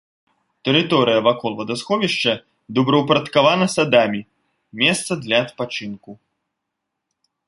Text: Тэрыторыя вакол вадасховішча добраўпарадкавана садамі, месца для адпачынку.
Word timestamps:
Тэрыторыя 0.67 1.19
вакол 1.27 1.51
вадасховішча 1.59 2.33
добраўпарадкавана 2.79 3.67
садамі, 3.75 4.21
месца 4.85 5.11
для 5.27 5.37
адпачынку. 5.49 6.11